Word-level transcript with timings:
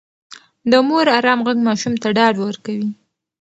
د 0.71 0.73
مور 0.87 1.05
ارام 1.17 1.39
غږ 1.47 1.57
ماشوم 1.67 1.93
ته 2.01 2.07
ډاډ 2.17 2.35
ورکوي. 2.41 2.89